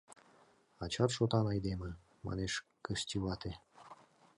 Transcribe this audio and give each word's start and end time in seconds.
—Ачат 0.83 1.11
шотан 1.15 1.45
айдеме,— 1.53 1.89
манеш 2.25 2.53
Кысти 2.85 3.15
вате. 3.23 3.51